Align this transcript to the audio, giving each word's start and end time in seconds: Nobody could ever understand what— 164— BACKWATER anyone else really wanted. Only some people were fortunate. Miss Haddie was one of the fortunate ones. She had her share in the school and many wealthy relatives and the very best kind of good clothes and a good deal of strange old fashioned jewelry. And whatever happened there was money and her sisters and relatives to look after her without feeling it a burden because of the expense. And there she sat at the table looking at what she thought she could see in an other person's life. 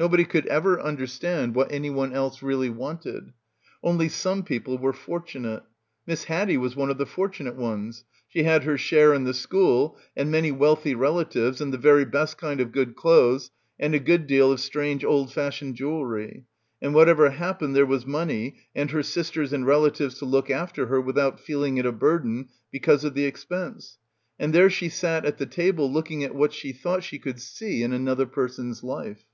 Nobody 0.00 0.24
could 0.24 0.46
ever 0.46 0.80
understand 0.80 1.56
what— 1.56 1.72
164— 1.72 1.72
BACKWATER 1.90 2.10
anyone 2.12 2.24
else 2.24 2.40
really 2.40 2.70
wanted. 2.70 3.32
Only 3.82 4.08
some 4.08 4.44
people 4.44 4.78
were 4.78 4.92
fortunate. 4.92 5.64
Miss 6.06 6.22
Haddie 6.22 6.56
was 6.56 6.76
one 6.76 6.88
of 6.88 6.98
the 6.98 7.04
fortunate 7.04 7.56
ones. 7.56 8.04
She 8.28 8.44
had 8.44 8.62
her 8.62 8.78
share 8.78 9.12
in 9.12 9.24
the 9.24 9.34
school 9.34 9.98
and 10.16 10.30
many 10.30 10.52
wealthy 10.52 10.94
relatives 10.94 11.60
and 11.60 11.72
the 11.72 11.78
very 11.78 12.04
best 12.04 12.38
kind 12.38 12.60
of 12.60 12.70
good 12.70 12.94
clothes 12.94 13.50
and 13.76 13.92
a 13.92 13.98
good 13.98 14.28
deal 14.28 14.52
of 14.52 14.60
strange 14.60 15.04
old 15.04 15.32
fashioned 15.32 15.74
jewelry. 15.74 16.44
And 16.80 16.94
whatever 16.94 17.30
happened 17.30 17.74
there 17.74 17.84
was 17.84 18.06
money 18.06 18.54
and 18.76 18.92
her 18.92 19.02
sisters 19.02 19.52
and 19.52 19.66
relatives 19.66 20.16
to 20.20 20.24
look 20.24 20.48
after 20.48 20.86
her 20.86 21.00
without 21.00 21.40
feeling 21.40 21.76
it 21.76 21.86
a 21.86 21.90
burden 21.90 22.50
because 22.70 23.02
of 23.02 23.14
the 23.14 23.24
expense. 23.24 23.98
And 24.38 24.52
there 24.52 24.70
she 24.70 24.90
sat 24.90 25.24
at 25.24 25.38
the 25.38 25.46
table 25.46 25.92
looking 25.92 26.22
at 26.22 26.36
what 26.36 26.52
she 26.52 26.70
thought 26.72 27.02
she 27.02 27.18
could 27.18 27.40
see 27.40 27.82
in 27.82 27.92
an 27.92 28.06
other 28.06 28.26
person's 28.26 28.84
life. 28.84 29.24